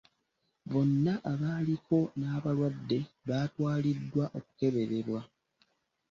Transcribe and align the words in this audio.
Bonna 0.71 1.13
abaaliko 1.31 1.97
n'abalwadde 2.19 2.99
baatwaliddwa 3.27 4.25
okukeberebwa. 4.37 5.21